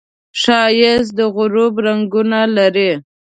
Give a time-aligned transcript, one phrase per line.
[0.41, 2.91] ښایست د غروب رنګونه لري